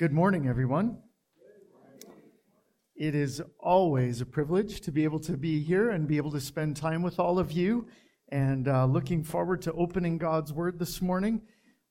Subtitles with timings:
[0.00, 0.96] Good morning, everyone.
[2.96, 6.40] It is always a privilege to be able to be here and be able to
[6.40, 7.86] spend time with all of you.
[8.30, 11.42] And uh, looking forward to opening God's Word this morning.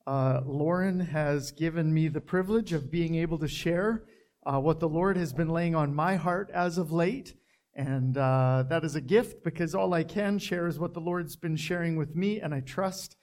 [0.08, 4.02] Uh, Lauren has given me the privilege of being able to share
[4.44, 7.36] uh, what the Lord has been laying on my heart as of late.
[7.76, 11.36] And uh, that is a gift because all I can share is what the Lord's
[11.36, 12.40] been sharing with me.
[12.40, 13.14] And I trust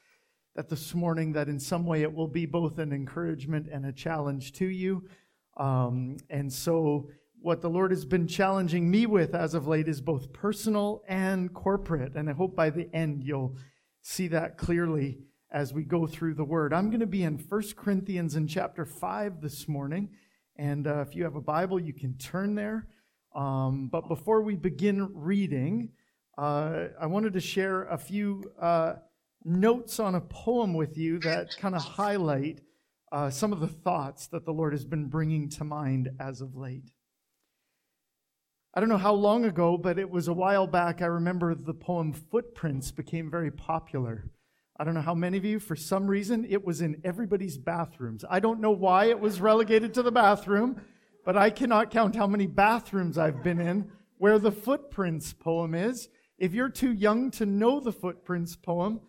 [0.57, 3.91] that this morning that in some way it will be both an encouragement and a
[3.91, 5.07] challenge to you.
[5.55, 10.01] Um, and so, what the Lord has been challenging me with as of late is
[10.01, 12.15] both personal and corporate.
[12.15, 13.55] And I hope by the end you'll
[14.01, 15.19] see that clearly
[15.51, 16.73] as we go through the Word.
[16.73, 20.09] I'm going to be in 1 Corinthians in chapter 5 this morning.
[20.55, 22.87] And uh, if you have a Bible, you can turn there.
[23.35, 25.89] Um, but before we begin reading,
[26.35, 28.43] uh, I wanted to share a few.
[28.59, 28.93] Uh,
[29.47, 32.61] notes on a poem with you that kind of highlight
[33.11, 36.55] uh, some of the thoughts that the Lord has been bringing to mind as of
[36.55, 36.91] late.
[38.73, 41.01] I don't know how long ago, but it was a while back.
[41.01, 44.29] I remember the poem Footprints became very popular.
[44.79, 48.23] I don't know how many of you, for some reason, it was in everybody's bathrooms.
[48.29, 50.81] I don't know why it was relegated to the bathroom,
[51.25, 56.09] but I cannot count how many bathrooms I've been in where the Footprints poem is.
[56.37, 59.01] If you're too young to know the Footprints poem,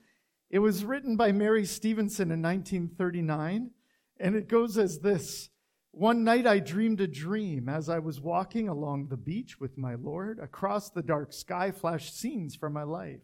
[0.51, 3.71] it was written by Mary Stevenson in 1939,
[4.19, 5.51] and it goes as this
[5.91, 9.95] One night I dreamed a dream as I was walking along the beach with my
[9.95, 10.39] Lord.
[10.39, 13.21] Across the dark sky flashed scenes from my life.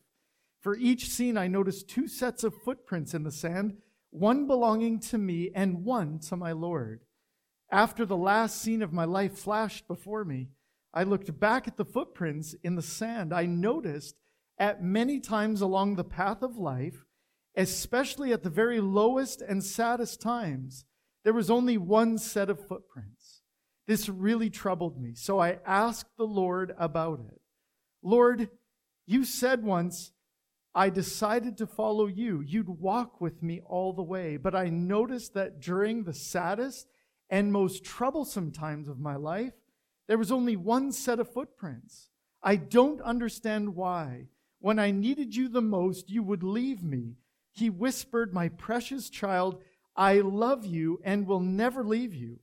[0.61, 3.79] For each scene, I noticed two sets of footprints in the sand,
[4.11, 7.01] one belonging to me and one to my Lord.
[7.71, 10.51] After the last scene of my life flashed before me,
[10.93, 13.33] I looked back at the footprints in the sand.
[13.33, 14.17] I noticed
[14.59, 17.05] at many times along the path of life
[17.57, 20.85] especially at the very lowest and saddest times,
[21.25, 23.43] there was only one set of footprints.
[23.87, 25.15] This really troubled me.
[25.15, 27.41] So I asked the Lord about it.
[28.03, 28.49] Lord,
[29.07, 30.13] you said once,
[30.75, 32.41] I decided to follow you.
[32.41, 34.37] You'd walk with me all the way.
[34.37, 36.89] But I noticed that during the saddest
[37.31, 39.53] and most troublesome times of my life,
[40.09, 42.11] there was only one set of footprints.
[42.43, 44.29] I don't understand why.
[44.59, 47.17] When I needed you the most, you would leave me
[47.55, 49.63] he whispered, My precious child,
[49.97, 52.41] I love you and will never leave you.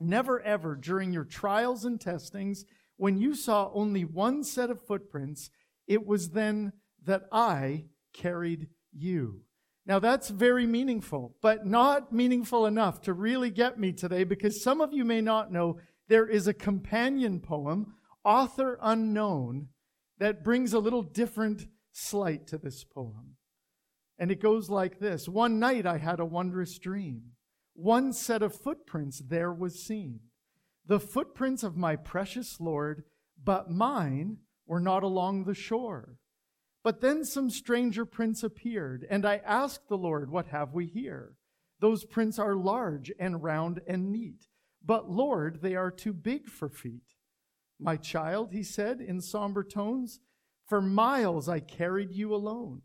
[0.00, 2.64] Never ever during your trials and testings,
[2.96, 5.50] when you saw only one set of footprints,
[5.86, 6.72] it was then
[7.04, 9.42] that I carried you.
[9.86, 14.80] Now that's very meaningful, but not meaningful enough to really get me today because some
[14.80, 17.94] of you may not know there is a companion poem,
[18.24, 19.68] author unknown,
[20.18, 23.35] that brings a little different slight to this poem.
[24.18, 27.32] And it goes like this One night I had a wondrous dream.
[27.74, 30.20] One set of footprints there was seen.
[30.86, 33.04] The footprints of my precious Lord,
[33.42, 36.16] but mine were not along the shore.
[36.82, 41.34] But then some stranger prints appeared, and I asked the Lord, What have we here?
[41.80, 44.46] Those prints are large and round and neat,
[44.84, 47.14] but Lord, they are too big for feet.
[47.78, 50.20] My child, he said in somber tones,
[50.66, 52.82] for miles I carried you alone.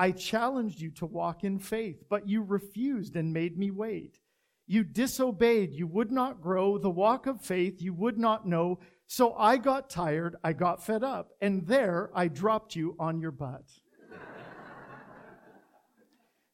[0.00, 4.18] I challenged you to walk in faith, but you refused and made me wait.
[4.66, 8.78] You disobeyed, you would not grow, the walk of faith you would not know.
[9.06, 13.30] So I got tired, I got fed up, and there I dropped you on your
[13.30, 13.64] butt.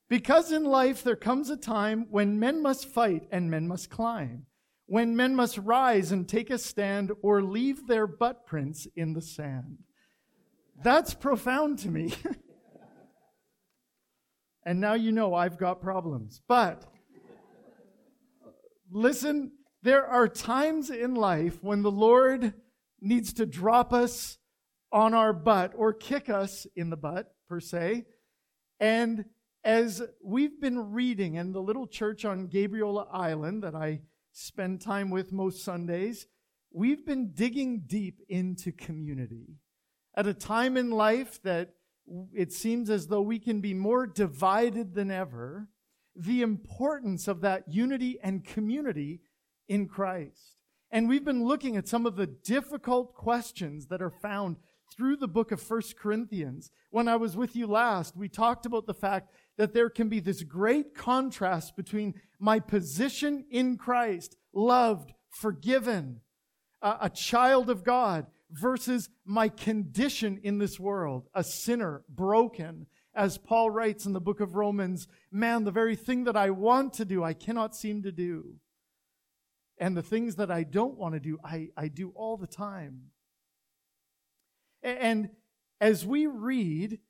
[0.08, 4.46] because in life there comes a time when men must fight and men must climb,
[4.86, 9.22] when men must rise and take a stand or leave their butt prints in the
[9.22, 9.84] sand.
[10.82, 12.12] That's profound to me.
[14.66, 16.42] and now you know I've got problems.
[16.48, 16.84] But
[18.90, 22.52] listen, there are times in life when the Lord
[23.00, 24.38] needs to drop us
[24.90, 28.06] on our butt or kick us in the butt, per se.
[28.80, 29.24] And
[29.62, 34.00] as we've been reading in the little church on Gabriola Island that I
[34.32, 36.26] spend time with most Sundays,
[36.72, 39.58] we've been digging deep into community.
[40.16, 41.74] At a time in life that
[42.34, 45.68] it seems as though we can be more divided than ever,
[46.14, 49.20] the importance of that unity and community
[49.68, 50.56] in Christ.
[50.90, 54.56] And we've been looking at some of the difficult questions that are found
[54.96, 56.70] through the book of First Corinthians.
[56.90, 60.20] When I was with you last, we talked about the fact that there can be
[60.20, 66.20] this great contrast between my position in Christ, loved, forgiven,
[66.82, 72.86] a child of God, versus my condition in this world, a sinner, broken.
[73.14, 76.92] As Paul writes in the book of Romans, man, the very thing that I want
[76.94, 78.56] to do, I cannot seem to do.
[79.78, 83.10] And the things that I don't want to do, I, I do all the time.
[84.82, 85.30] And
[85.80, 87.00] as we read,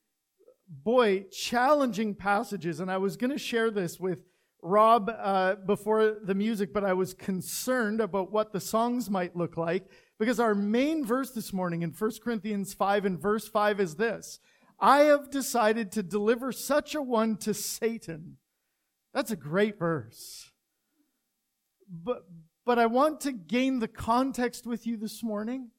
[0.68, 4.20] boy, challenging passages, and I was going to share this with
[4.62, 9.56] Rob uh, before the music, but I was concerned about what the songs might look
[9.56, 13.96] like because our main verse this morning in 1 Corinthians 5 and verse 5 is
[13.96, 14.40] this
[14.78, 18.36] I have decided to deliver such a one to Satan.
[19.14, 20.50] That's a great verse.
[21.90, 22.24] But,
[22.64, 25.70] but I want to gain the context with you this morning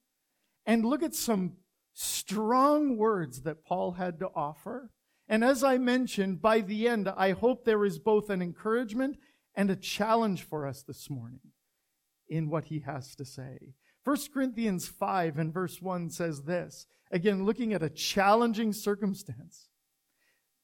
[0.66, 1.52] and look at some
[1.92, 4.90] strong words that Paul had to offer.
[5.28, 9.18] And as I mentioned, by the end, I hope there is both an encouragement
[9.54, 11.40] and a challenge for us this morning
[12.28, 13.74] in what he has to say.
[14.04, 16.86] 1 Corinthians 5 and verse 1 says this.
[17.10, 19.68] Again, looking at a challenging circumstance.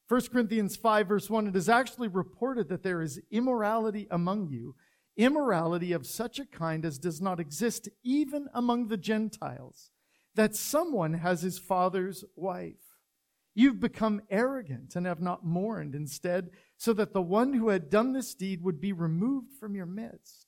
[0.09, 4.75] 1 Corinthians 5 verse 1, it is actually reported that there is immorality among you,
[5.17, 9.91] immorality of such a kind as does not exist even among the Gentiles,
[10.35, 12.75] that someone has his father's wife.
[13.55, 18.13] You've become arrogant and have not mourned instead, so that the one who had done
[18.13, 20.47] this deed would be removed from your midst.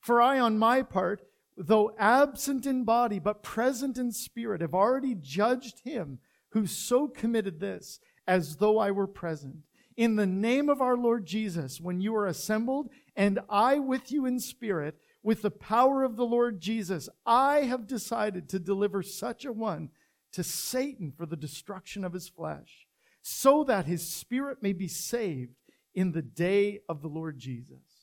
[0.00, 1.22] For I, on my part,
[1.56, 6.18] though absent in body, but present in spirit, have already judged him
[6.50, 9.56] who so committed this, as though I were present.
[9.96, 14.26] In the name of our Lord Jesus, when you are assembled, and I with you
[14.26, 19.44] in spirit, with the power of the Lord Jesus, I have decided to deliver such
[19.44, 19.90] a one
[20.32, 22.86] to Satan for the destruction of his flesh,
[23.22, 25.54] so that his spirit may be saved
[25.94, 27.93] in the day of the Lord Jesus.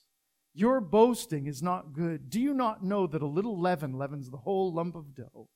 [0.53, 2.30] Your boasting is not good.
[2.30, 5.48] Do you not know that a little leaven leavens the whole lump of dough?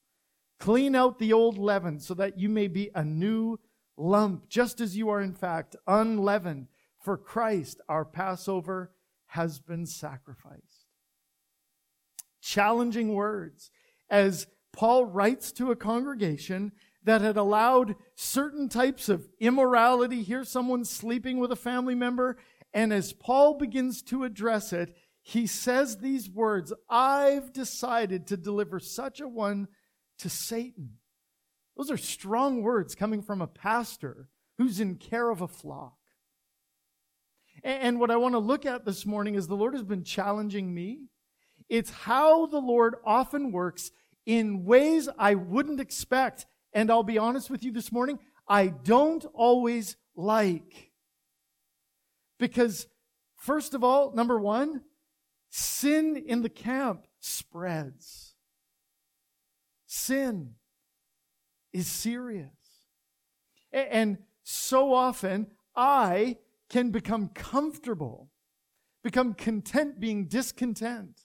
[0.59, 3.59] Clean out the old leaven so that you may be a new
[3.97, 6.67] lump, just as you are in fact unleavened.
[7.01, 8.91] For Christ, our Passover,
[9.27, 10.87] has been sacrificed.
[12.41, 13.69] Challenging words
[14.09, 16.71] as Paul writes to a congregation
[17.03, 20.23] that had allowed certain types of immorality.
[20.23, 22.37] Here, someone sleeping with a family member
[22.75, 24.93] and as Paul begins to address it,
[25.23, 29.69] he says these words I've decided to deliver such a one
[30.19, 30.97] to Satan.
[31.77, 34.27] Those are strong words coming from a pastor
[34.57, 35.95] who's in care of a flock.
[37.63, 40.73] And what I want to look at this morning is the Lord has been challenging
[40.73, 41.07] me.
[41.69, 43.89] It's how the Lord often works
[44.25, 46.45] in ways I wouldn't expect.
[46.73, 48.19] And I'll be honest with you this morning,
[48.49, 50.91] I don't always like.
[52.37, 52.87] Because,
[53.37, 54.81] first of all, number one,
[55.49, 58.35] sin in the camp spreads.
[59.85, 60.55] Sin
[61.71, 62.49] is serious.
[63.71, 66.37] And so often, I
[66.69, 68.29] can become comfortable,
[69.03, 71.21] become content being discontent,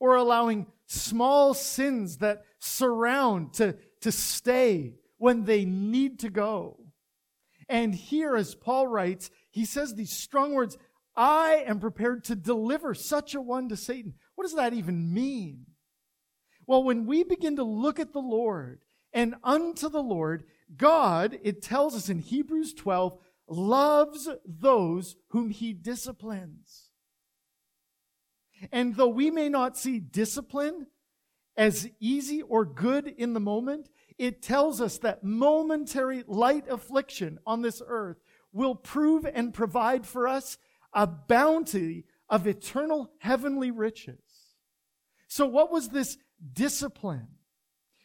[0.00, 6.80] or allowing small sins that surround to, to stay when they need to go.
[7.68, 10.76] And here, as Paul writes, he says these strong words
[11.16, 14.14] I am prepared to deliver such a one to Satan.
[14.34, 15.66] What does that even mean?
[16.66, 18.80] Well, when we begin to look at the Lord
[19.12, 20.42] and unto the Lord,
[20.76, 23.16] God, it tells us in Hebrews 12,
[23.46, 26.90] loves those whom he disciplines.
[28.72, 30.88] And though we may not see discipline
[31.56, 37.62] as easy or good in the moment, it tells us that momentary light affliction on
[37.62, 38.16] this earth
[38.54, 40.56] will prove and provide for us
[40.94, 44.22] a bounty of eternal heavenly riches.
[45.28, 46.16] So, what was this
[46.52, 47.28] discipline?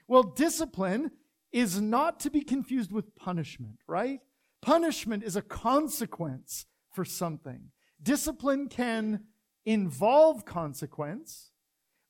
[0.08, 1.12] Well, discipline
[1.52, 4.20] is not to be confused with punishment, right?
[4.62, 7.70] Punishment is a consequence for something.
[8.02, 9.22] Discipline can
[9.66, 11.52] involve consequence,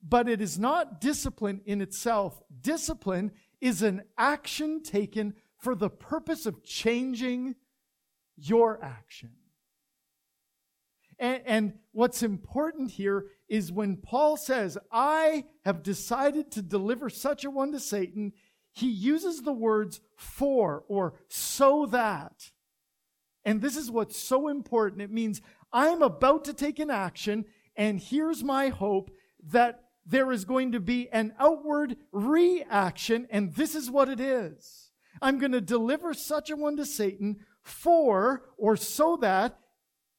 [0.01, 2.41] but it is not discipline in itself.
[2.61, 7.55] Discipline is an action taken for the purpose of changing
[8.41, 9.31] your action.
[11.17, 17.43] And, and, what's important here is when Paul says, I have decided to deliver such
[17.43, 18.31] a one to Satan,
[18.71, 22.51] he uses the words for or so that.
[23.43, 25.01] And this is what's so important.
[25.01, 25.41] It means
[25.73, 29.11] I'm about to take an action, and here's my hope
[29.51, 34.91] that there is going to be an outward reaction, and this is what it is.
[35.21, 39.59] I'm going to deliver such a one to Satan for or so that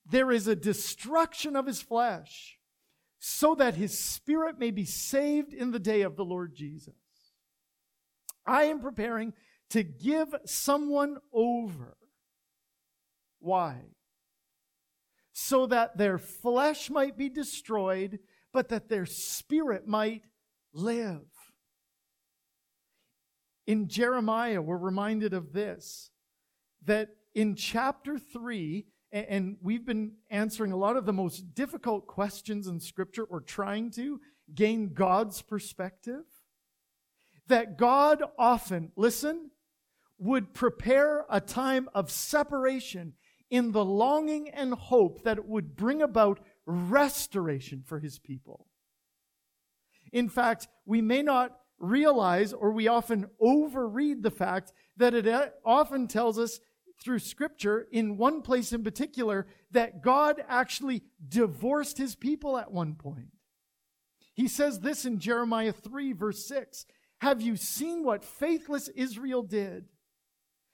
[0.06, 2.58] there is a destruction of his flesh,
[3.18, 6.94] so that his spirit may be saved in the day of the Lord Jesus.
[8.46, 9.32] I am preparing
[9.70, 11.96] to give someone over.
[13.38, 13.82] Why?
[15.32, 18.18] So that their flesh might be destroyed,
[18.52, 20.24] but that their spirit might
[20.72, 21.22] live.
[23.66, 26.10] In Jeremiah, we're reminded of this
[26.84, 32.66] that in chapter 3, and we've been answering a lot of the most difficult questions
[32.66, 34.20] in Scripture, or trying to
[34.54, 36.24] gain God's perspective.
[37.48, 39.50] That God often, listen,
[40.18, 43.14] would prepare a time of separation
[43.50, 48.66] in the longing and hope that it would bring about restoration for his people.
[50.12, 55.46] In fact, we may not realize, or we often overread the fact that it uh,
[55.64, 56.60] often tells us
[57.02, 62.94] through scripture, in one place in particular, that God actually divorced his people at one
[62.94, 63.32] point.
[64.34, 66.86] He says this in Jeremiah 3, verse 6
[67.20, 69.86] Have you seen what faithless Israel did?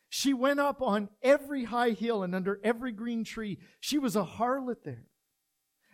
[0.09, 3.59] She went up on every high hill and under every green tree.
[3.81, 5.07] She was a harlot there.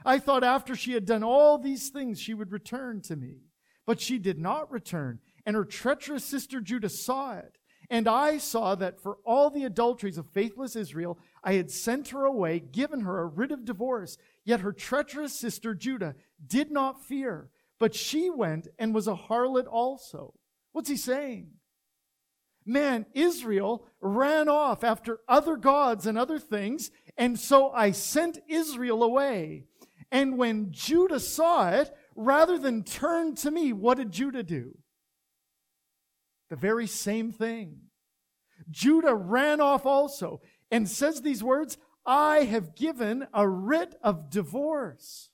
[0.05, 3.43] I thought after she had done all these things, she would return to me.
[3.87, 7.59] But she did not return, and her treacherous sister Judah saw it.
[7.93, 12.25] And I saw that for all the adulteries of faithless Israel, I had sent her
[12.25, 14.17] away, given her a writ of divorce.
[14.47, 19.67] Yet her treacherous sister Judah did not fear, but she went and was a harlot
[19.71, 20.33] also.
[20.73, 21.51] What's he saying?
[22.65, 29.03] Man, Israel ran off after other gods and other things, and so I sent Israel
[29.03, 29.65] away.
[30.11, 34.79] And when Judah saw it, rather than turn to me, what did Judah do?
[36.53, 37.79] The very same thing.
[38.71, 45.31] Judah ran off also and says these words I have given a writ of divorce.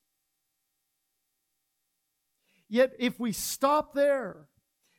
[2.69, 4.47] Yet, if we stop there,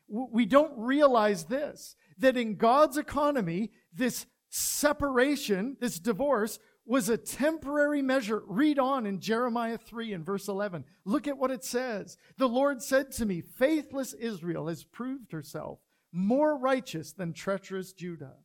[0.09, 8.01] we don't realize this that in God's economy, this separation, this divorce, was a temporary
[8.01, 8.43] measure.
[8.45, 10.83] Read on in Jeremiah 3 and verse 11.
[11.05, 12.17] Look at what it says.
[12.37, 15.79] The Lord said to me, Faithless Israel has proved herself
[16.11, 18.35] more righteous than treacherous Judah.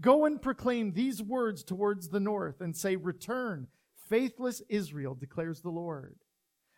[0.00, 3.66] Go and proclaim these words towards the north and say, Return,
[4.08, 6.16] faithless Israel, declares the Lord.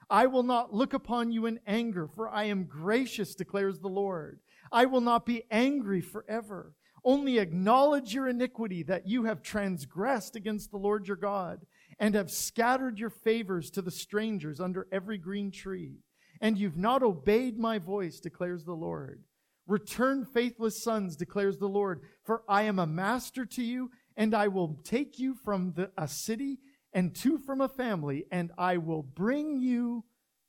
[0.08, 4.40] I will not look upon you in anger, for I am gracious, declares the Lord.
[4.72, 6.74] I will not be angry forever.
[7.04, 11.60] Only acknowledge your iniquity that you have transgressed against the Lord your God
[11.98, 15.98] and have scattered your favors to the strangers under every green tree.
[16.40, 19.22] And you've not obeyed my voice, declares the Lord.
[19.70, 24.48] Return, faithless sons, declares the Lord, for I am a master to you, and I
[24.48, 26.58] will take you from the, a city
[26.92, 30.04] and two from a family, and I will bring you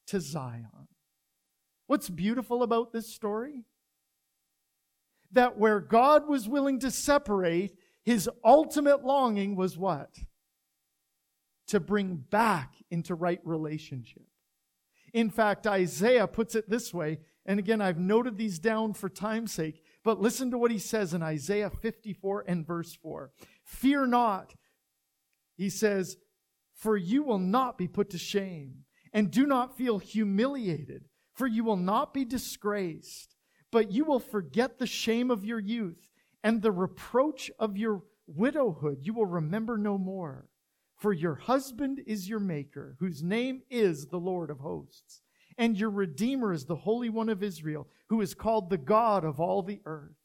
[0.07, 0.87] to Zion.
[1.85, 3.65] What's beautiful about this story?
[5.31, 10.17] That where God was willing to separate, his ultimate longing was what?
[11.67, 14.23] To bring back into right relationship.
[15.13, 19.51] In fact, Isaiah puts it this way and again, I've noted these down for time's
[19.51, 23.31] sake, but listen to what he says in Isaiah 54 and verse 4.
[23.63, 24.53] Fear not,
[25.55, 26.17] he says,
[26.75, 31.63] for you will not be put to shame, and do not feel humiliated, for you
[31.63, 33.35] will not be disgraced,
[33.71, 36.09] but you will forget the shame of your youth,
[36.43, 40.47] and the reproach of your widowhood you will remember no more.
[40.97, 45.21] For your husband is your maker, whose name is the Lord of hosts
[45.57, 49.39] and your Redeemer is the Holy One of Israel, who is called the God of
[49.39, 50.15] all the earth.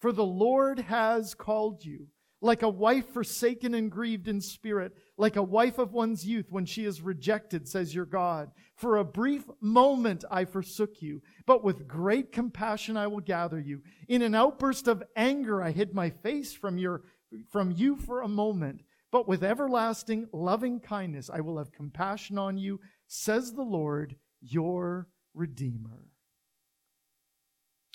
[0.00, 2.06] For the Lord has called you,
[2.40, 6.64] like a wife forsaken and grieved in spirit, like a wife of one's youth when
[6.64, 8.50] she is rejected, says your God.
[8.76, 13.82] For a brief moment I forsook you, but with great compassion I will gather you.
[14.08, 17.02] In an outburst of anger I hid my face from your
[17.50, 22.56] from you for a moment, but with everlasting loving kindness I will have compassion on
[22.56, 26.08] you, says the Lord your Redeemer.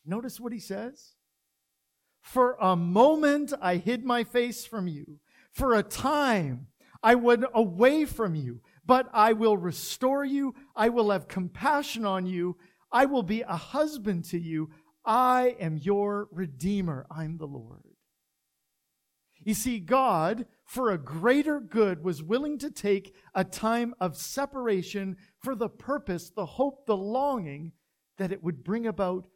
[0.05, 1.13] Notice what he says.
[2.21, 5.19] For a moment I hid my face from you.
[5.51, 6.67] For a time
[7.01, 8.61] I went away from you.
[8.85, 10.55] But I will restore you.
[10.75, 12.57] I will have compassion on you.
[12.91, 14.69] I will be a husband to you.
[15.05, 17.05] I am your Redeemer.
[17.11, 17.83] I'm the Lord.
[19.45, 25.17] You see, God, for a greater good, was willing to take a time of separation
[25.43, 27.73] for the purpose, the hope, the longing
[28.17, 29.27] that it would bring about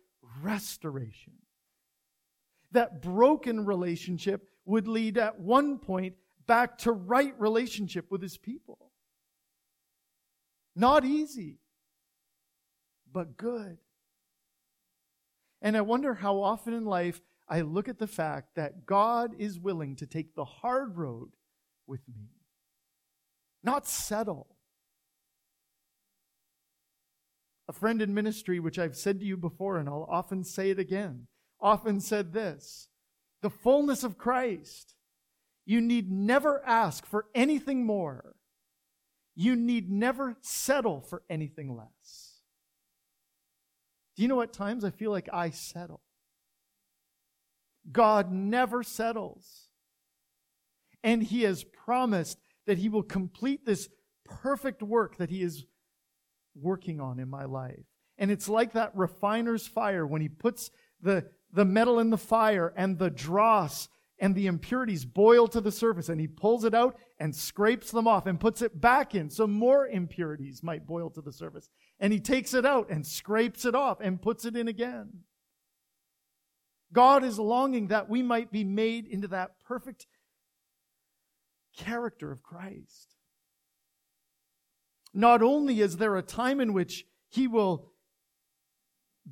[0.41, 1.33] restoration.
[2.71, 6.15] That broken relationship would lead at one point
[6.47, 8.91] back to right relationship with his people.
[10.75, 11.59] Not easy,
[13.11, 13.77] but good.
[15.61, 19.59] And I wonder how often in life I look at the fact that God is
[19.59, 21.29] willing to take the hard road
[21.87, 22.29] with me,
[23.63, 24.56] not settle
[27.69, 30.79] A friend in ministry, which I've said to you before, and I'll often say it
[30.79, 31.27] again,
[31.59, 32.87] often said this
[33.41, 34.95] the fullness of Christ.
[35.65, 38.37] You need never ask for anything more.
[39.35, 42.41] You need never settle for anything less.
[44.15, 46.01] Do you know at times I feel like I settle?
[47.91, 49.67] God never settles.
[51.03, 53.89] And He has promised that He will complete this
[54.25, 55.65] perfect work that He is
[56.61, 57.85] working on in my life.
[58.17, 60.71] And it's like that refiner's fire when He puts
[61.01, 65.71] the, the metal in the fire and the dross and the impurities boil to the
[65.71, 69.29] surface and He pulls it out and scrapes them off and puts it back in
[69.29, 71.69] so more impurities might boil to the surface.
[71.99, 75.09] And He takes it out and scrapes it off and puts it in again.
[76.93, 80.07] God is longing that we might be made into that perfect
[81.75, 83.16] character of Christ.
[85.17, 87.89] Not only is there a time in which he will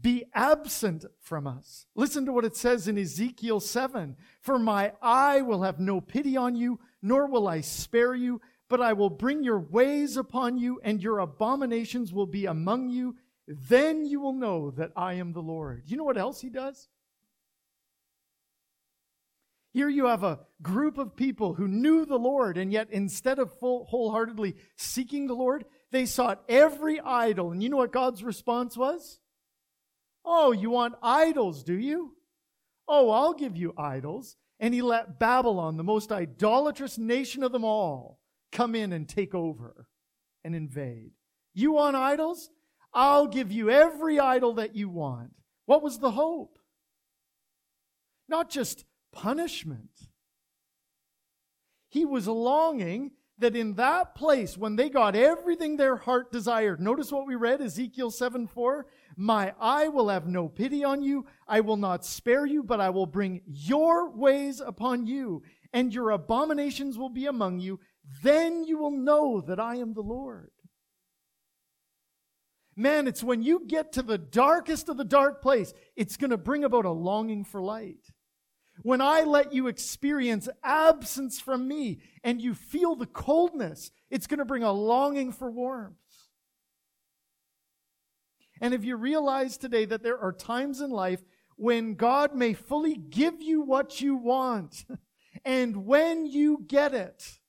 [0.01, 1.85] be absent from us.
[1.93, 6.35] Listen to what it says in Ezekiel 7 For my eye will have no pity
[6.35, 10.81] on you, nor will I spare you, but I will bring your ways upon you,
[10.83, 13.15] and your abominations will be among you.
[13.47, 15.83] Then you will know that I am the Lord.
[15.85, 16.89] You know what else he does?
[19.75, 23.59] Here you have a group of people who knew the Lord, and yet instead of
[23.59, 25.65] full, wholeheartedly seeking the Lord,
[25.95, 27.51] they sought every idol.
[27.51, 29.19] And you know what God's response was?
[30.23, 32.15] Oh, you want idols, do you?
[32.87, 34.35] Oh, I'll give you idols.
[34.59, 38.19] And he let Babylon, the most idolatrous nation of them all,
[38.51, 39.87] come in and take over
[40.43, 41.11] and invade.
[41.53, 42.49] You want idols?
[42.93, 45.31] I'll give you every idol that you want.
[45.65, 46.57] What was the hope?
[48.27, 49.89] Not just punishment.
[51.89, 57.11] He was longing that in that place, when they got everything their heart desired, notice
[57.11, 58.85] what we read, Ezekiel 7 4.
[59.17, 61.25] My eye will have no pity on you.
[61.47, 66.11] I will not spare you, but I will bring your ways upon you, and your
[66.11, 67.79] abominations will be among you.
[68.23, 70.51] Then you will know that I am the Lord.
[72.75, 76.37] Man, it's when you get to the darkest of the dark place, it's going to
[76.37, 78.11] bring about a longing for light.
[78.81, 84.39] When I let you experience absence from me and you feel the coldness, it's going
[84.39, 85.95] to bring a longing for warmth.
[88.61, 91.21] And if you realize today that there are times in life
[91.57, 94.85] when God may fully give you what you want,
[95.45, 97.39] and when you get it,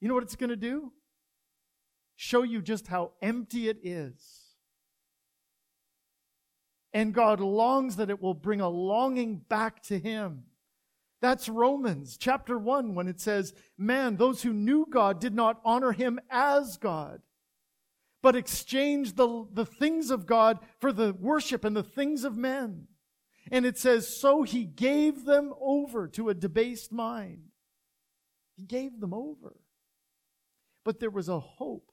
[0.00, 0.92] you know what it's going to do?
[2.16, 4.41] Show you just how empty it is.
[6.94, 10.44] And God longs that it will bring a longing back to Him.
[11.20, 15.92] That's Romans chapter 1 when it says, Man, those who knew God did not honor
[15.92, 17.22] Him as God,
[18.22, 22.88] but exchanged the, the things of God for the worship and the things of men.
[23.50, 27.44] And it says, So He gave them over to a debased mind.
[28.56, 29.56] He gave them over.
[30.84, 31.92] But there was a hope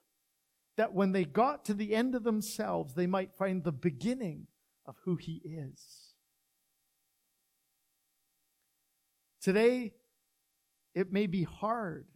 [0.76, 4.48] that when they got to the end of themselves, they might find the beginning
[4.90, 6.16] of who He is.
[9.40, 9.94] Today,
[10.96, 12.08] it may be hard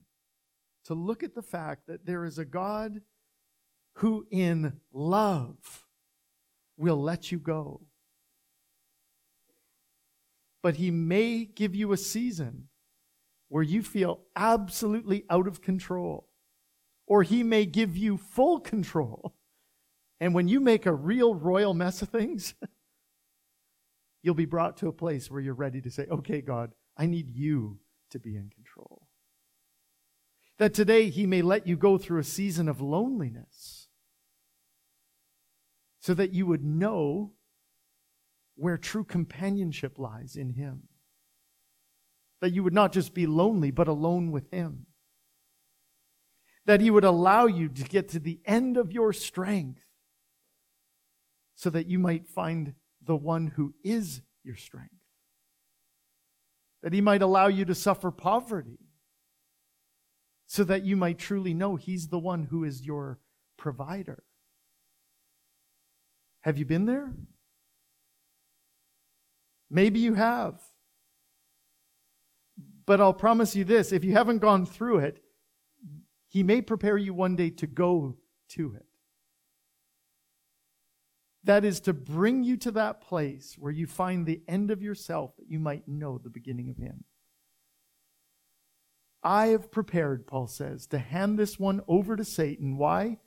[0.85, 3.01] to look at the fact that there is a God
[3.97, 5.85] who, in love,
[6.75, 7.81] will let you go.
[10.63, 12.69] But He may give you a season
[13.49, 16.27] where you feel absolutely out of control,
[17.05, 19.35] or He may give you full control
[20.19, 22.53] and when you make a real royal mess of things,
[24.21, 27.29] you'll be brought to a place where you're ready to say, okay, God, I need
[27.29, 27.79] you
[28.11, 29.07] to be in control.
[30.59, 33.87] That today He may let you go through a season of loneliness
[35.99, 37.33] so that you would know
[38.55, 40.83] where true companionship lies in Him.
[42.39, 44.85] That you would not just be lonely, but alone with Him.
[46.65, 49.81] That He would allow you to get to the end of your strength
[51.55, 52.73] so that you might find
[53.05, 54.89] the one who is your strength.
[56.81, 58.79] That he might allow you to suffer poverty
[60.45, 63.19] so that you might truly know he's the one who is your
[63.57, 64.23] provider.
[66.41, 67.13] Have you been there?
[69.69, 70.61] Maybe you have.
[72.85, 75.23] But I'll promise you this if you haven't gone through it,
[76.27, 78.17] he may prepare you one day to go
[78.49, 78.85] to it.
[81.43, 85.35] That is to bring you to that place where you find the end of yourself
[85.37, 87.03] that you might know the beginning of Him.
[89.21, 92.77] I have prepared, Paul says, to hand this one over to Satan.
[92.77, 93.17] Why?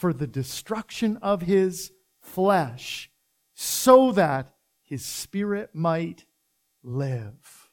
[0.00, 3.10] for the destruction of his flesh,
[3.54, 6.24] so that his spirit might
[6.82, 7.70] live.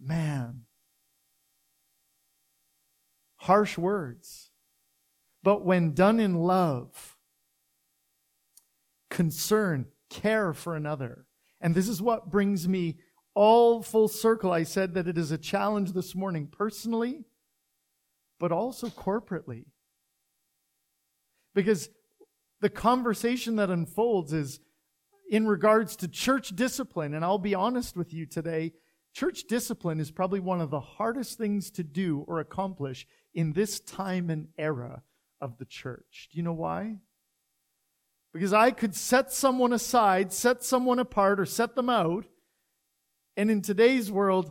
[0.00, 0.62] Man.
[3.36, 4.50] Harsh words.
[5.42, 7.13] But when done in love,
[9.14, 11.24] concern, care for another.
[11.60, 12.98] And this is what brings me
[13.34, 14.50] all full circle.
[14.50, 17.22] I said that it is a challenge this morning personally,
[18.40, 19.66] but also corporately.
[21.54, 21.88] Because
[22.60, 24.58] the conversation that unfolds is
[25.30, 27.14] in regards to church discipline.
[27.14, 28.72] And I'll be honest with you today
[29.14, 33.78] church discipline is probably one of the hardest things to do or accomplish in this
[33.78, 35.02] time and era
[35.40, 36.28] of the church.
[36.32, 36.96] Do you know why?
[38.34, 42.26] Because I could set someone aside, set someone apart, or set them out.
[43.36, 44.50] And in today's world,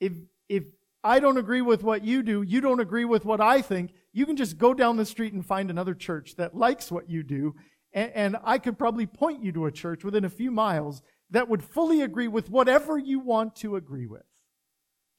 [0.00, 0.12] if,
[0.48, 0.64] if
[1.04, 4.26] I don't agree with what you do, you don't agree with what I think, you
[4.26, 7.54] can just go down the street and find another church that likes what you do.
[7.92, 11.48] And, and I could probably point you to a church within a few miles that
[11.48, 14.26] would fully agree with whatever you want to agree with.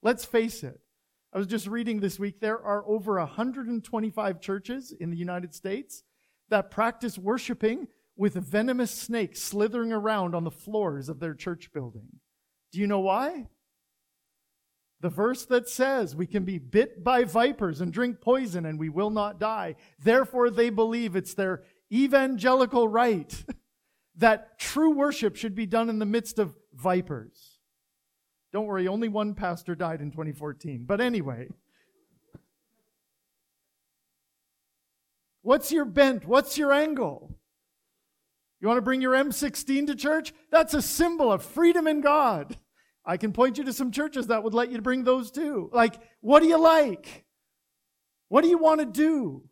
[0.01, 0.79] Let's face it.
[1.33, 6.03] I was just reading this week, there are over 125 churches in the United States
[6.53, 12.19] that practice worshiping with venomous snakes slithering around on the floors of their church building.
[12.71, 13.47] Do you know why?
[15.01, 18.89] The verse that says we can be bit by vipers and drink poison and we
[18.89, 19.75] will not die.
[19.99, 23.33] Therefore, they believe it's their evangelical right
[24.17, 27.57] that true worship should be done in the midst of vipers.
[28.51, 30.85] Don't worry, only one pastor died in 2014.
[30.85, 31.49] But anyway,
[35.43, 36.25] what's your bent?
[36.25, 37.37] What's your angle?
[38.59, 40.33] You want to bring your M16 to church?
[40.49, 42.57] That's a symbol of freedom in God.
[43.05, 45.69] I can point you to some churches that would let you bring those too.
[45.73, 47.25] Like, what do you like?
[48.29, 49.43] What do you want to do?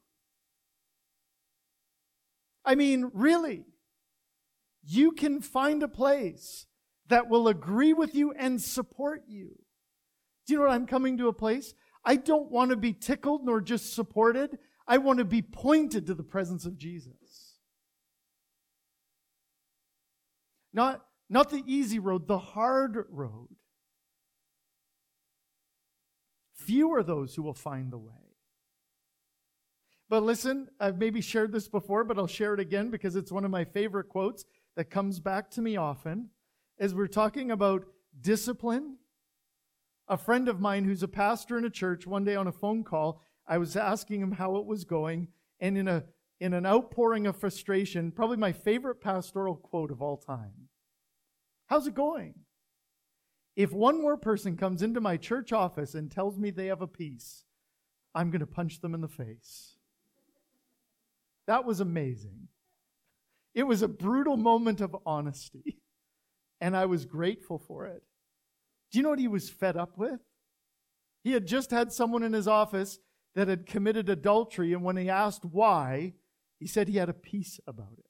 [2.64, 3.66] I mean, really,
[4.84, 6.66] you can find a place
[7.08, 9.60] that will agree with you and support you.
[10.48, 10.74] Do you know what?
[10.74, 11.74] I'm coming to a place.
[12.06, 14.58] I don't want to be tickled nor just supported.
[14.88, 17.56] I want to be pointed to the presence of Jesus.
[20.74, 23.50] Not, not the easy road, the hard road.
[26.56, 28.14] Few are those who will find the way.
[30.10, 33.46] But listen, I've maybe shared this before, but I'll share it again because it's one
[33.46, 34.44] of my favorite quotes
[34.76, 36.30] that comes back to me often.
[36.80, 37.86] As we're talking about
[38.20, 38.98] discipline,
[40.08, 42.84] a friend of mine who's a pastor in a church, one day on a phone
[42.84, 45.28] call, I was asking him how it was going,
[45.60, 46.06] and in a
[46.40, 50.70] in an outpouring of frustration, probably my favorite pastoral quote of all time.
[51.68, 52.34] How's it going?
[53.58, 56.88] If one more person comes into my church office and tells me they have a
[56.88, 57.44] peace,
[58.16, 59.76] I'm going to punch them in the face.
[61.46, 62.48] That was amazing.
[63.54, 65.82] It was a brutal moment of honesty,
[66.62, 68.02] and I was grateful for it.
[68.92, 70.22] Do you know what he was fed up with?
[71.22, 72.98] He had just had someone in his office
[73.36, 76.14] that had committed adultery, and when he asked why,
[76.60, 78.06] he said he had a peace about it.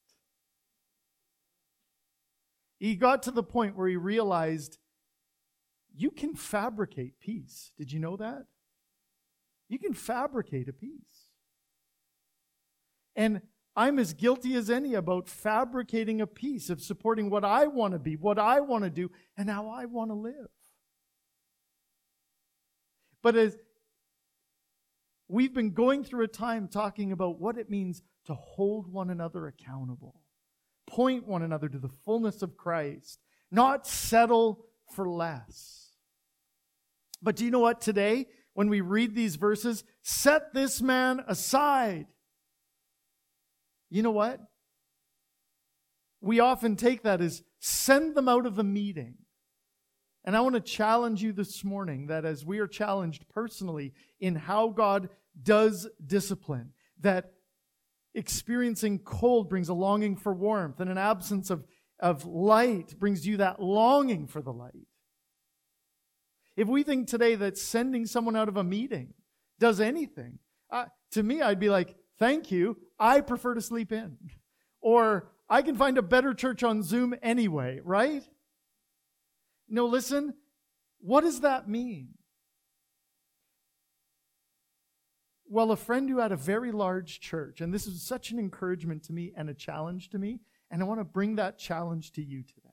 [2.80, 4.80] He got to the point where he realized
[5.96, 7.72] you can fabricate peace.
[7.78, 8.46] Did you know that?
[9.70, 11.30] You can fabricate a peace.
[13.16, 13.42] And
[13.76, 18.00] I'm as guilty as any about fabricating a peace of supporting what I want to
[18.00, 20.48] be, what I want to do, and how I want to live.
[23.22, 23.58] But as
[25.32, 29.48] we've been going through a time talking about what it means to hold one another
[29.48, 30.22] accountable,
[30.88, 35.92] point one another to the fullness of Christ, not settle for less.
[37.22, 37.80] But do you know what?
[37.80, 42.08] Today, when we read these verses, set this man aside.
[43.90, 44.42] You know what?
[46.20, 49.16] We often take that as send them out of the meeting.
[50.24, 54.36] And I want to challenge you this morning that as we are challenged personally in
[54.36, 55.10] how God
[55.42, 57.32] does discipline, that
[58.14, 61.66] experiencing cold brings a longing for warmth, and an absence of,
[62.00, 64.88] of light brings you that longing for the light.
[66.58, 69.14] If we think today that sending someone out of a meeting
[69.60, 70.40] does anything,
[70.70, 72.78] uh, to me, I'd be like, thank you.
[73.00, 74.18] I prefer to sleep in.
[74.82, 78.24] Or I can find a better church on Zoom anyway, right?
[79.70, 80.34] No, listen,
[81.00, 82.10] what does that mean?
[85.54, 89.04] Well, a friend who had a very large church, and this is such an encouragement
[89.04, 90.40] to me and a challenge to me,
[90.72, 92.70] and I want to bring that challenge to you today.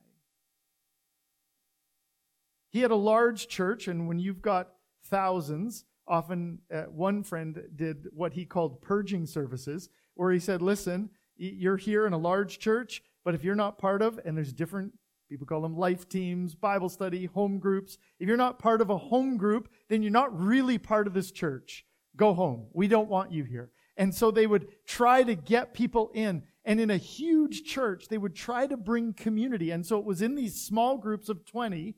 [2.69, 4.69] He had a large church, and when you've got
[5.03, 11.09] thousands, often, uh, one friend did what he called purging services, where he said, Listen,
[11.35, 14.93] you're here in a large church, but if you're not part of, and there's different
[15.29, 17.99] People call them life teams, Bible study, home groups.
[18.19, 21.29] If you're not part of a home group, then you're not really part of this
[21.29, 21.85] church.
[22.19, 22.67] Go home.
[22.73, 23.71] We don't want you here.
[23.95, 26.43] And so they would try to get people in.
[26.65, 29.71] And in a huge church, they would try to bring community.
[29.71, 31.95] And so it was in these small groups of 20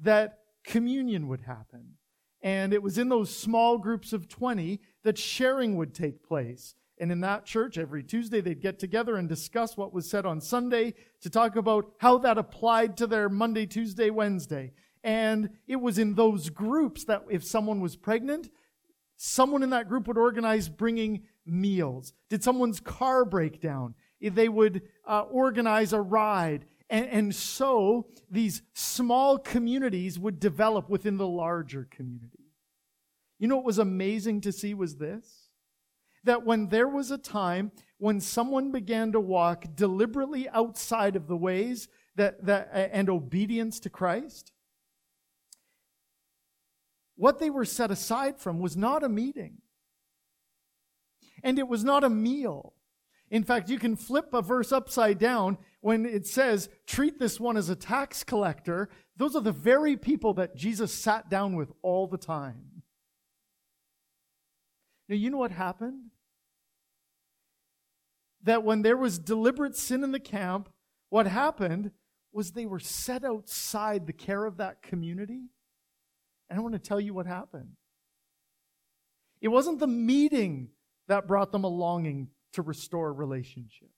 [0.00, 1.96] that communion would happen.
[2.40, 6.74] And it was in those small groups of 20 that sharing would take place.
[6.96, 10.40] And in that church, every Tuesday, they'd get together and discuss what was said on
[10.40, 14.72] Sunday to talk about how that applied to their Monday, Tuesday, Wednesday.
[15.04, 18.48] And it was in those groups that if someone was pregnant,
[19.22, 22.12] someone in that group would organize bringing meals.
[22.28, 23.94] Did someone's car break down?
[24.20, 26.64] They would uh, organize a ride.
[26.88, 32.52] And, and so these small communities would develop within the larger community.
[33.38, 35.50] You know what was amazing to see was this?
[36.24, 41.36] that when there was a time when someone began to walk deliberately outside of the
[41.36, 44.52] ways that, that and obedience to Christ,
[47.20, 49.58] what they were set aside from was not a meeting.
[51.42, 52.72] And it was not a meal.
[53.30, 57.58] In fact, you can flip a verse upside down when it says, treat this one
[57.58, 58.88] as a tax collector.
[59.18, 62.82] Those are the very people that Jesus sat down with all the time.
[65.06, 66.12] Now, you know what happened?
[68.44, 70.70] That when there was deliberate sin in the camp,
[71.10, 71.90] what happened
[72.32, 75.50] was they were set outside the care of that community.
[76.50, 77.70] And I want to tell you what happened.
[79.40, 80.70] It wasn't the meeting
[81.08, 83.88] that brought them a longing to restore relationship.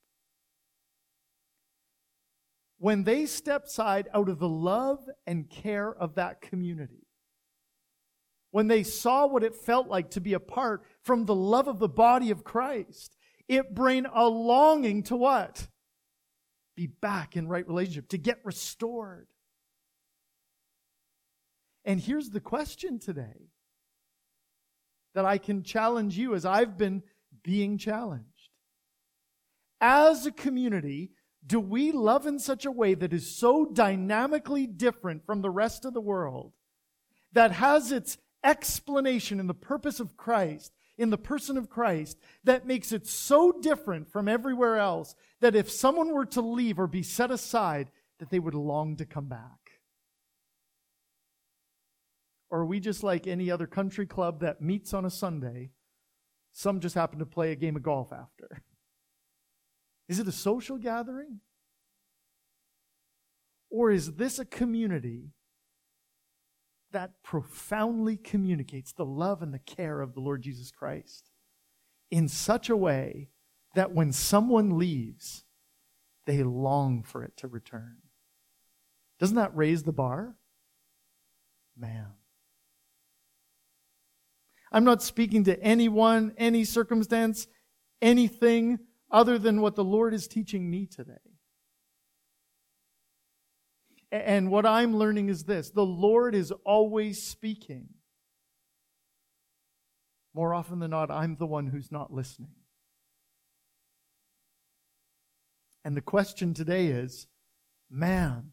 [2.79, 7.07] When they stepped aside out of the love and care of that community,
[8.51, 11.89] when they saw what it felt like to be apart from the love of the
[11.89, 13.17] body of Christ,
[13.49, 15.69] it bring a longing to what?
[16.77, 19.27] Be back in right relationship, to get restored.
[21.85, 23.51] And here's the question today
[25.15, 27.03] that I can challenge you as I've been
[27.43, 28.27] being challenged.
[29.81, 31.11] As a community,
[31.45, 35.85] do we love in such a way that is so dynamically different from the rest
[35.85, 36.53] of the world
[37.33, 42.67] that has its explanation in the purpose of Christ, in the person of Christ, that
[42.67, 47.03] makes it so different from everywhere else that if someone were to leave or be
[47.03, 49.62] set aside, that they would long to come back?
[52.53, 55.71] Or are we just like any other country club that meets on a Sunday?
[56.53, 58.63] Some just happen to play a game of golf after.
[60.07, 61.41] Is it a social gathering?
[63.71, 65.33] Or is this a community
[66.91, 71.31] that profoundly communicates the love and the care of the Lord Jesus Christ
[72.11, 73.31] in such a way
[73.75, 75.45] that when someone leaves,
[76.27, 77.97] they long for it to return.
[79.19, 80.37] Doesn't that raise the bar?
[81.75, 82.09] Man.
[84.73, 87.47] I'm not speaking to anyone, any circumstance,
[88.01, 88.79] anything
[89.11, 91.13] other than what the Lord is teaching me today.
[94.11, 97.89] And what I'm learning is this the Lord is always speaking.
[100.35, 102.53] More often than not, I'm the one who's not listening.
[105.85, 107.27] And the question today is
[107.91, 108.53] man,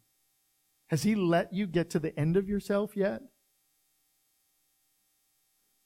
[0.88, 3.22] has He let you get to the end of yourself yet?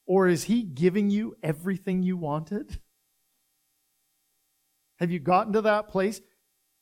[0.06, 2.78] Or is He giving you everything you wanted?
[4.98, 6.20] Have you gotten to that place?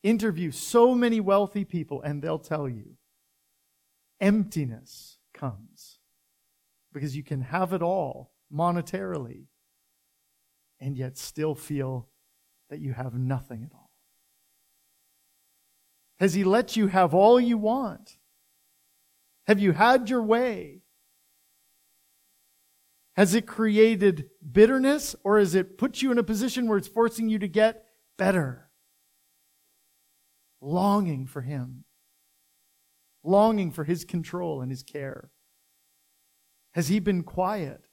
[0.03, 2.97] Interview so many wealthy people, and they'll tell you
[4.19, 5.99] emptiness comes
[6.93, 9.47] because you can have it all monetarily
[10.79, 12.07] and yet still feel
[12.69, 13.91] that you have nothing at all.
[16.19, 18.17] Has He let you have all you want?
[19.47, 20.82] Have you had your way?
[23.15, 27.29] Has it created bitterness or has it put you in a position where it's forcing
[27.29, 27.85] you to get
[28.17, 28.71] better?
[30.63, 31.83] longing for Him,
[33.23, 35.29] longing for His control and His care?
[36.73, 37.85] Has He been quiet?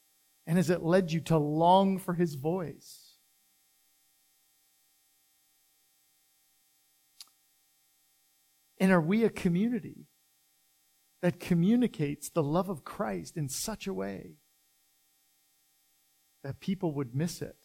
[0.46, 3.16] And has it led you to long for His voice?
[8.78, 10.06] And are we a community
[11.20, 14.36] that communicates the love of Christ in such a way
[16.42, 17.56] that people would miss it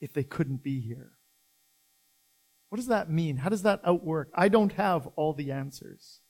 [0.00, 1.12] if they couldn't be here?
[2.68, 3.36] What does that mean?
[3.36, 4.30] How does that outwork?
[4.34, 6.20] I don't have all the answers.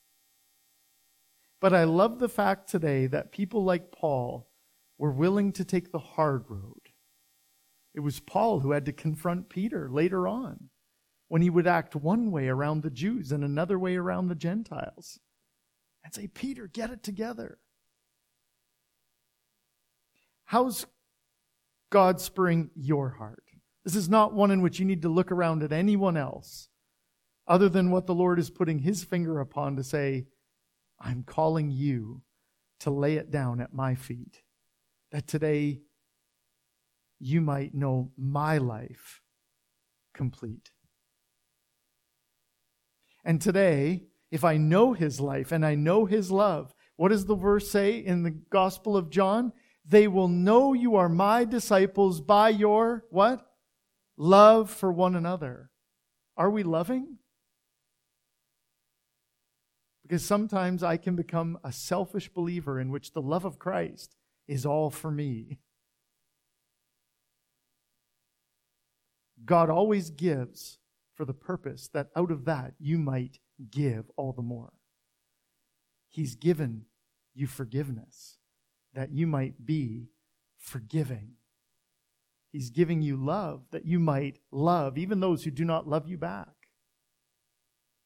[1.59, 4.49] But I love the fact today that people like Paul
[4.97, 6.91] were willing to take the hard road.
[7.93, 10.69] It was Paul who had to confront Peter later on
[11.27, 15.19] when he would act one way around the Jews and another way around the Gentiles
[16.03, 17.57] and say, Peter, get it together.
[20.45, 20.85] How's
[21.91, 23.43] God spurring your heart?
[23.83, 26.69] This is not one in which you need to look around at anyone else
[27.47, 30.25] other than what the Lord is putting his finger upon to say,
[30.99, 32.23] I'm calling you
[32.79, 34.41] to lay it down at my feet.
[35.11, 35.81] That today
[37.19, 39.21] you might know my life
[40.13, 40.71] complete.
[43.23, 47.35] And today, if I know his life and I know his love, what does the
[47.35, 49.51] verse say in the Gospel of John?
[49.87, 53.45] They will know you are my disciples by your what?
[54.17, 55.69] Love for one another.
[56.35, 57.17] Are we loving?
[60.01, 64.15] Because sometimes I can become a selfish believer in which the love of Christ
[64.47, 65.59] is all for me.
[69.43, 70.79] God always gives
[71.15, 73.39] for the purpose that out of that you might
[73.71, 74.73] give all the more.
[76.09, 76.85] He's given
[77.33, 78.34] you forgiveness
[78.95, 80.09] that you might be
[80.57, 81.33] forgiving.
[82.51, 86.17] He's giving you love that you might love even those who do not love you
[86.17, 86.47] back.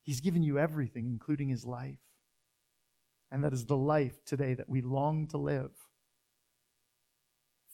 [0.02, 2.00] He's given you everything, including his life.
[3.32, 5.72] And that is the life today that we long to live.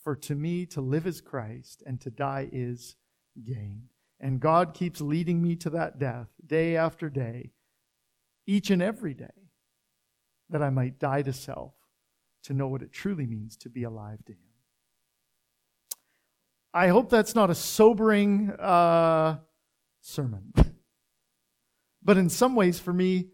[0.04, 2.98] For to me, to live is Christ, and to die is
[3.42, 3.84] gain.
[4.20, 7.52] And God keeps leading me to that death day after day,
[8.46, 9.50] each and every day,
[10.50, 11.74] that I might die to self,
[12.46, 14.40] to know what it truly means to be alive to Him.
[16.74, 19.38] I hope that's not a sobering uh,
[20.02, 20.54] sermon.
[22.06, 23.30] But in some ways, for me,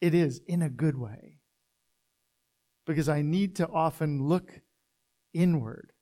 [0.00, 1.40] it is in a good way.
[2.86, 4.62] Because I need to often look
[5.34, 5.92] inward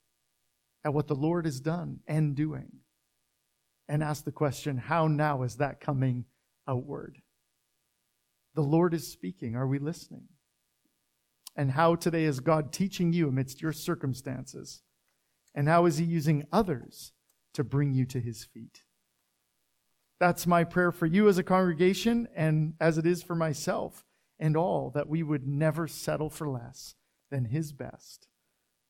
[0.85, 2.71] at what the Lord has done and doing
[3.89, 6.23] and ask the question how now is that coming
[6.65, 7.21] outward?
[8.55, 9.57] The Lord is speaking.
[9.57, 10.29] Are we listening?
[11.57, 14.83] And how today is God teaching you amidst your circumstances?
[15.55, 17.13] And how is He using others
[17.55, 18.83] to bring you to His feet?
[20.19, 24.05] That's my prayer for you as a congregation and as it is for myself
[24.39, 26.93] and all, that we would never settle for less
[27.31, 28.27] than His best.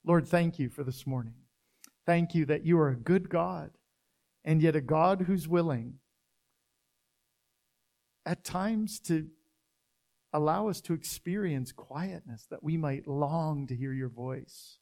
[0.05, 1.35] Lord, thank you for this morning.
[2.05, 3.71] Thank you that you are a good God
[4.43, 5.95] and yet a God who's willing
[8.25, 9.27] at times to
[10.33, 14.79] allow us to experience quietness that we might long to hear your voice.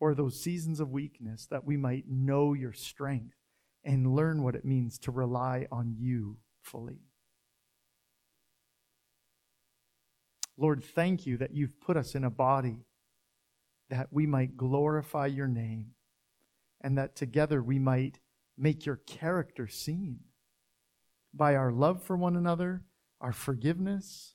[0.00, 3.36] Or those seasons of weakness that we might know your strength
[3.84, 7.00] and learn what it means to rely on you fully.
[10.56, 12.86] Lord, thank you that you've put us in a body
[13.90, 15.92] that we might glorify your name
[16.80, 18.20] and that together we might
[18.56, 20.20] make your character seen
[21.36, 22.84] by our love for one another,
[23.20, 24.34] our forgiveness,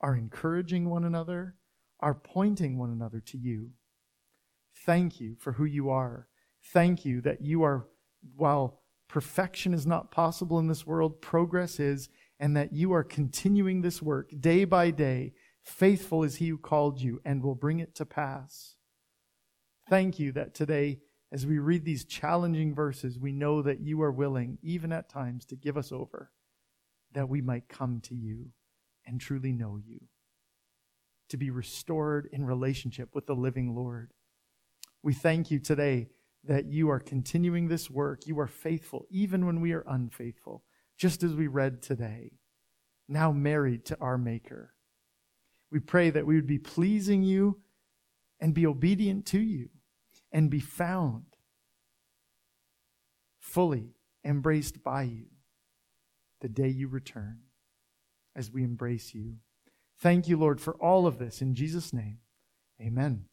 [0.00, 1.56] our encouraging one another,
[2.00, 3.70] our pointing one another to you.
[4.86, 6.28] Thank you for who you are.
[6.72, 7.88] Thank you that you are
[8.36, 13.80] while perfection is not possible in this world, progress is, and that you are continuing
[13.80, 15.32] this work day by day.
[15.62, 18.76] Faithful is he who called you and will bring it to pass.
[19.88, 24.10] Thank you that today, as we read these challenging verses, we know that you are
[24.10, 26.30] willing, even at times, to give us over,
[27.12, 28.46] that we might come to you
[29.06, 30.00] and truly know you,
[31.28, 34.12] to be restored in relationship with the living Lord.
[35.02, 36.08] We thank you today
[36.44, 38.26] that you are continuing this work.
[38.26, 40.64] You are faithful, even when we are unfaithful,
[40.96, 42.32] just as we read today.
[43.06, 44.72] Now married to our Maker.
[45.70, 47.60] We pray that we would be pleasing you
[48.40, 49.68] and be obedient to you
[50.32, 51.24] and be found
[53.40, 55.26] fully embraced by you
[56.40, 57.40] the day you return
[58.36, 59.36] as we embrace you.
[59.98, 61.42] Thank you, Lord, for all of this.
[61.42, 62.18] In Jesus' name,
[62.80, 63.24] amen.